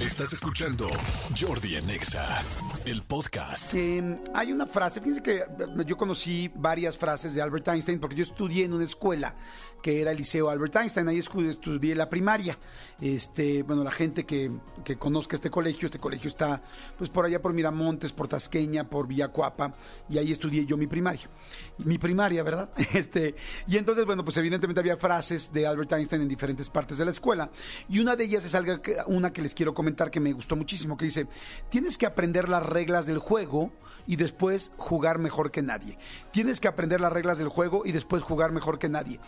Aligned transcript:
Estás 0.00 0.32
escuchando 0.32 0.88
Jordi 1.38 1.76
Anexa, 1.76 2.42
el 2.86 3.02
podcast. 3.02 3.74
Eh, 3.74 4.16
hay 4.32 4.50
una 4.50 4.66
frase, 4.66 4.98
fíjense 4.98 5.22
que 5.22 5.36
eh, 5.40 5.44
yo 5.84 5.98
conocí 5.98 6.50
varias 6.54 6.96
frases 6.96 7.34
de 7.34 7.42
Albert 7.42 7.68
Einstein 7.68 8.00
porque 8.00 8.16
yo 8.16 8.22
estudié 8.22 8.64
en 8.64 8.72
una 8.72 8.84
escuela 8.84 9.34
que 9.82 10.00
era 10.00 10.10
el 10.10 10.18
Liceo 10.18 10.50
Albert 10.50 10.76
Einstein, 10.76 11.08
ahí 11.08 11.18
estudié 11.18 11.94
la 11.94 12.10
primaria. 12.10 12.58
Este, 13.00 13.62
bueno, 13.62 13.82
la 13.82 13.90
gente 13.90 14.24
que, 14.24 14.50
que 14.84 14.96
conozca 14.96 15.36
este 15.36 15.48
colegio, 15.48 15.86
este 15.86 15.98
colegio 15.98 16.28
está 16.28 16.62
pues 16.98 17.08
por 17.08 17.24
allá 17.24 17.40
por 17.40 17.54
Miramontes, 17.54 18.12
por 18.12 18.28
Tasqueña, 18.28 18.90
por 18.90 19.06
Villacuapa, 19.06 19.74
y 20.10 20.18
ahí 20.18 20.32
estudié 20.32 20.66
yo 20.66 20.76
mi 20.76 20.86
primaria. 20.86 21.30
Mi 21.78 21.98
primaria, 21.98 22.42
¿verdad? 22.42 22.70
Este, 22.92 23.34
y 23.66 23.78
entonces, 23.78 24.04
bueno, 24.04 24.24
pues 24.24 24.36
evidentemente 24.36 24.80
había 24.80 24.96
frases 24.96 25.50
de 25.52 25.66
Albert 25.66 25.92
Einstein 25.92 26.20
en 26.20 26.28
diferentes 26.28 26.68
partes 26.68 26.98
de 26.98 27.06
la 27.06 27.12
escuela, 27.12 27.50
y 27.88 28.00
una 28.00 28.16
de 28.16 28.24
ellas 28.24 28.44
es 28.44 28.54
algo 28.54 28.80
una 29.06 29.32
que 29.32 29.40
les 29.40 29.54
quiero 29.54 29.72
comentar 29.72 29.89
que 29.94 30.20
me 30.20 30.32
gustó 30.32 30.56
muchísimo, 30.56 30.96
que 30.96 31.06
dice, 31.06 31.26
tienes 31.68 31.98
que 31.98 32.06
aprender 32.06 32.48
las 32.48 32.64
reglas 32.64 33.06
del 33.06 33.18
juego 33.18 33.72
y 34.06 34.16
después 34.16 34.72
jugar 34.76 35.18
mejor 35.18 35.50
que 35.50 35.62
nadie. 35.62 35.98
Tienes 36.32 36.60
que 36.60 36.68
aprender 36.68 37.00
las 37.00 37.12
reglas 37.12 37.38
del 37.38 37.48
juego 37.48 37.82
y 37.84 37.92
después 37.92 38.22
jugar 38.22 38.52
mejor 38.52 38.78
que 38.78 38.88
nadie. 38.88 39.20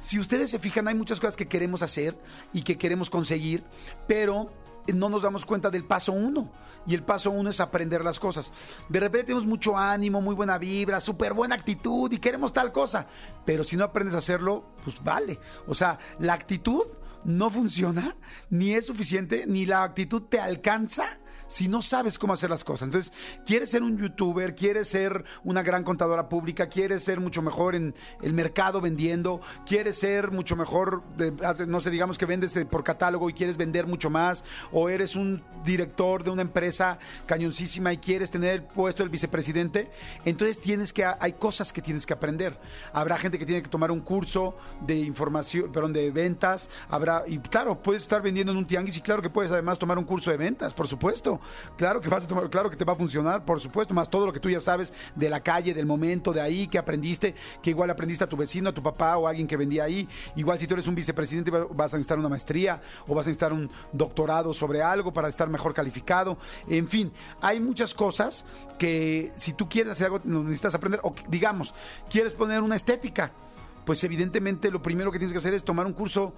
Si 0.00 0.18
ustedes 0.18 0.50
se 0.50 0.58
fijan, 0.58 0.86
hay 0.88 0.94
muchas 0.94 1.20
cosas 1.20 1.36
que 1.36 1.48
queremos 1.48 1.82
hacer 1.82 2.16
y 2.52 2.62
que 2.62 2.78
queremos 2.78 3.10
conseguir, 3.10 3.64
pero 4.06 4.50
no 4.94 5.08
nos 5.08 5.22
damos 5.22 5.44
cuenta 5.44 5.70
del 5.70 5.84
paso 5.84 6.12
uno. 6.12 6.50
Y 6.86 6.94
el 6.94 7.02
paso 7.02 7.30
uno 7.30 7.50
es 7.50 7.60
aprender 7.60 8.04
las 8.04 8.18
cosas. 8.18 8.52
De 8.88 9.00
repente 9.00 9.26
tenemos 9.26 9.46
mucho 9.46 9.76
ánimo, 9.76 10.20
muy 10.20 10.34
buena 10.34 10.56
vibra, 10.56 11.00
súper 11.00 11.34
buena 11.34 11.54
actitud 11.54 12.10
y 12.10 12.18
queremos 12.18 12.52
tal 12.52 12.72
cosa. 12.72 13.06
Pero 13.44 13.64
si 13.64 13.76
no 13.76 13.84
aprendes 13.84 14.14
a 14.14 14.18
hacerlo, 14.18 14.64
pues 14.84 15.02
vale. 15.02 15.38
O 15.66 15.74
sea, 15.74 15.98
la 16.18 16.32
actitud 16.32 16.86
no 17.24 17.50
funciona, 17.50 18.16
ni 18.50 18.74
es 18.74 18.86
suficiente, 18.86 19.44
ni 19.46 19.66
la 19.66 19.82
actitud 19.82 20.22
te 20.22 20.40
alcanza 20.40 21.18
si 21.48 21.66
no 21.66 21.82
sabes 21.82 22.18
cómo 22.18 22.34
hacer 22.34 22.50
las 22.50 22.62
cosas. 22.62 22.86
Entonces, 22.86 23.12
quieres 23.44 23.70
ser 23.70 23.82
un 23.82 23.98
youtuber, 23.98 24.54
quieres 24.54 24.88
ser 24.88 25.24
una 25.42 25.62
gran 25.62 25.82
contadora 25.82 26.28
pública, 26.28 26.68
quieres 26.68 27.02
ser 27.02 27.18
mucho 27.18 27.42
mejor 27.42 27.74
en 27.74 27.94
el 28.22 28.32
mercado 28.32 28.80
vendiendo, 28.80 29.40
quieres 29.66 29.98
ser 29.98 30.30
mucho 30.30 30.54
mejor, 30.54 31.02
de- 31.16 31.32
no 31.66 31.80
sé, 31.80 31.90
digamos 31.90 32.18
que 32.18 32.26
vendes 32.26 32.54
eh, 32.56 32.64
por 32.64 32.84
catálogo 32.84 33.28
y 33.28 33.32
quieres 33.32 33.56
vender 33.56 33.86
mucho 33.86 34.10
más, 34.10 34.44
o 34.70 34.88
eres 34.88 35.16
un 35.16 35.42
director 35.64 36.22
de 36.22 36.30
una 36.30 36.42
empresa 36.42 36.98
cañoncísima 37.26 37.92
y 37.92 37.98
quieres 37.98 38.30
tener 38.30 38.52
el 38.54 38.62
puesto 38.62 39.02
del 39.02 39.10
vicepresidente, 39.10 39.90
entonces 40.24 40.60
tienes 40.60 40.92
que, 40.92 41.04
hay 41.04 41.32
cosas 41.32 41.72
que 41.72 41.82
tienes 41.82 42.06
que 42.06 42.12
aprender. 42.12 42.58
Habrá 42.92 43.16
gente 43.18 43.38
que 43.38 43.46
tiene 43.46 43.62
que 43.62 43.68
tomar 43.68 43.90
un 43.90 44.00
curso 44.00 44.56
de 44.86 44.96
información, 44.98 45.72
perdón, 45.72 45.92
de 45.92 46.10
ventas, 46.10 46.68
habrá, 46.88 47.24
y 47.26 47.38
claro, 47.38 47.80
puedes 47.82 48.02
estar 48.02 48.22
vendiendo 48.22 48.52
en 48.52 48.58
un 48.58 48.66
tianguis 48.66 48.96
y 48.96 49.00
claro 49.00 49.22
que 49.22 49.30
puedes 49.30 49.50
además 49.50 49.78
tomar 49.78 49.98
un 49.98 50.04
curso 50.04 50.30
de 50.30 50.36
ventas, 50.36 50.74
por 50.74 50.86
supuesto. 50.86 51.37
Claro 51.76 52.00
que 52.00 52.08
vas 52.08 52.24
a 52.24 52.28
tomar, 52.28 52.48
claro 52.50 52.70
que 52.70 52.76
te 52.76 52.84
va 52.84 52.92
a 52.92 52.96
funcionar, 52.96 53.44
por 53.44 53.60
supuesto, 53.60 53.94
más 53.94 54.08
todo 54.10 54.26
lo 54.26 54.32
que 54.32 54.40
tú 54.40 54.50
ya 54.50 54.60
sabes 54.60 54.92
de 55.14 55.28
la 55.28 55.40
calle, 55.40 55.74
del 55.74 55.86
momento, 55.86 56.32
de 56.32 56.40
ahí, 56.40 56.68
que 56.68 56.78
aprendiste, 56.78 57.34
que 57.62 57.70
igual 57.70 57.90
aprendiste 57.90 58.24
a 58.24 58.28
tu 58.28 58.36
vecino, 58.36 58.70
a 58.70 58.72
tu 58.74 58.82
papá 58.82 59.16
o 59.16 59.26
a 59.26 59.30
alguien 59.30 59.46
que 59.46 59.56
vendía 59.56 59.84
ahí. 59.84 60.08
Igual 60.36 60.58
si 60.58 60.66
tú 60.66 60.74
eres 60.74 60.86
un 60.86 60.94
vicepresidente 60.94 61.50
va- 61.50 61.66
vas 61.70 61.94
a 61.94 61.96
necesitar 61.96 62.18
una 62.18 62.28
maestría 62.28 62.80
o 63.06 63.14
vas 63.14 63.26
a 63.26 63.30
necesitar 63.30 63.52
un 63.52 63.70
doctorado 63.92 64.54
sobre 64.54 64.82
algo 64.82 65.12
para 65.12 65.28
estar 65.28 65.48
mejor 65.48 65.74
calificado. 65.74 66.38
En 66.68 66.86
fin, 66.88 67.12
hay 67.40 67.60
muchas 67.60 67.94
cosas 67.94 68.44
que 68.78 69.32
si 69.36 69.52
tú 69.52 69.68
quieres 69.68 69.92
hacer 69.92 70.06
algo 70.06 70.20
necesitas 70.24 70.74
aprender 70.74 71.00
o 71.02 71.14
digamos, 71.28 71.74
quieres 72.10 72.32
poner 72.32 72.62
una 72.62 72.76
estética, 72.76 73.32
pues 73.84 74.02
evidentemente 74.04 74.70
lo 74.70 74.82
primero 74.82 75.10
que 75.10 75.18
tienes 75.18 75.32
que 75.32 75.38
hacer 75.38 75.54
es 75.54 75.64
tomar 75.64 75.86
un 75.86 75.92
curso 75.94 76.34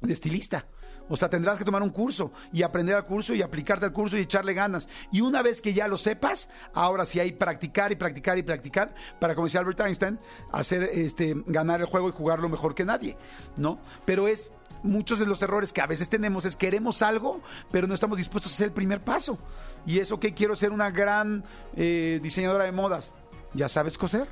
de 0.00 0.12
estilista. 0.12 0.66
O 1.08 1.16
sea, 1.16 1.28
tendrás 1.28 1.58
que 1.58 1.64
tomar 1.64 1.82
un 1.82 1.90
curso 1.90 2.32
y 2.52 2.62
aprender 2.62 2.94
al 2.94 3.06
curso 3.06 3.34
y 3.34 3.42
aplicarte 3.42 3.86
al 3.86 3.92
curso 3.92 4.16
y 4.16 4.22
echarle 4.22 4.54
ganas. 4.54 4.88
Y 5.12 5.20
una 5.20 5.42
vez 5.42 5.60
que 5.60 5.72
ya 5.72 5.88
lo 5.88 5.98
sepas, 5.98 6.48
ahora 6.74 7.06
sí 7.06 7.20
hay 7.20 7.32
practicar 7.32 7.92
y 7.92 7.96
practicar 7.96 8.38
y 8.38 8.42
practicar 8.42 8.94
para, 9.20 9.34
como 9.34 9.46
decía 9.46 9.60
Albert 9.60 9.80
Einstein, 9.80 10.18
hacer 10.52 10.82
este 10.84 11.34
ganar 11.46 11.80
el 11.80 11.86
juego 11.86 12.08
y 12.08 12.12
jugarlo 12.12 12.48
mejor 12.48 12.74
que 12.74 12.84
nadie, 12.84 13.16
¿no? 13.56 13.78
Pero 14.04 14.28
es 14.28 14.52
muchos 14.82 15.18
de 15.18 15.26
los 15.26 15.42
errores 15.42 15.72
que 15.72 15.80
a 15.80 15.86
veces 15.86 16.08
tenemos 16.08 16.44
es 16.44 16.56
queremos 16.56 17.02
algo, 17.02 17.40
pero 17.70 17.86
no 17.86 17.94
estamos 17.94 18.18
dispuestos 18.18 18.52
a 18.52 18.54
hacer 18.54 18.66
el 18.68 18.72
primer 18.72 19.02
paso. 19.02 19.38
Y 19.86 19.98
eso 19.98 20.18
que 20.18 20.34
quiero 20.34 20.56
ser 20.56 20.72
una 20.72 20.90
gran 20.90 21.44
eh, 21.76 22.20
diseñadora 22.22 22.64
de 22.64 22.72
modas. 22.72 23.14
¿Ya 23.54 23.68
sabes 23.68 23.96
coser? 23.96 24.28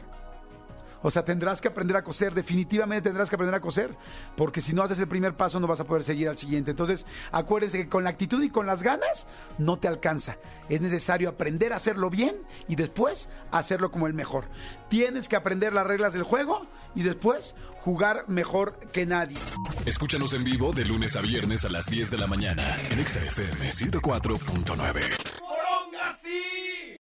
O 1.04 1.10
sea, 1.10 1.22
tendrás 1.22 1.60
que 1.60 1.69
aprender 1.69 1.98
a 1.98 2.03
coser, 2.03 2.32
definitivamente 2.32 3.10
tendrás 3.10 3.28
que 3.28 3.37
aprender 3.37 3.54
a 3.54 3.60
coser, 3.60 3.94
porque 4.37 4.62
si 4.62 4.72
no 4.72 4.82
haces 4.82 4.98
el 4.98 5.06
primer 5.06 5.37
paso 5.37 5.60
no 5.60 5.66
vas 5.66 5.78
a 5.78 5.84
poder 5.84 6.03
seguir 6.03 6.31
al 6.31 6.38
siguiente. 6.38 6.70
Entonces, 6.70 7.04
acuérdense 7.31 7.76
que 7.76 7.88
con 7.91 8.04
la 8.04 8.10
actitud 8.10 8.42
y 8.42 8.48
con 8.48 8.65
las 8.65 8.82
ganas 8.82 9.26
no 9.59 9.78
te 9.78 9.87
alcanza. 9.87 10.38
Es 10.70 10.81
necesario 10.81 11.28
aprender 11.28 11.75
a 11.75 11.76
hacerlo 11.76 12.09
bien 12.09 12.37
y 12.69 12.76
después 12.76 13.28
hacerlo 13.50 13.91
como 13.91 14.06
el 14.06 14.14
mejor. 14.14 14.47
Tienes 14.88 15.28
que 15.28 15.37
aprender 15.37 15.75
las 15.75 15.87
reglas 15.87 16.14
del 16.14 16.22
juego 16.22 16.66
y 16.94 17.03
después 17.03 17.54
jugar 17.82 18.25
mejor 18.28 18.78
que 18.91 19.04
nadie. 19.04 19.37
Escúchanos 19.84 20.32
en 20.32 20.43
vivo 20.43 20.72
de 20.72 20.87
lunes 20.87 21.16
a 21.16 21.20
viernes 21.20 21.66
a 21.66 21.69
las 21.69 21.84
10 21.84 22.12
de 22.12 22.16
la 22.19 22.26
mañana 22.26 22.64
en 22.91 22.98
Exa 22.98 23.22
FM 23.22 23.70
104.9. 23.70 25.33